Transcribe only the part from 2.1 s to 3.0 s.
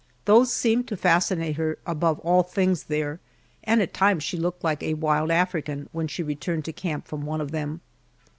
all things